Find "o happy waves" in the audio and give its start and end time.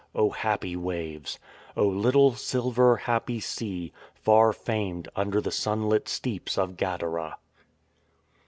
0.15-1.37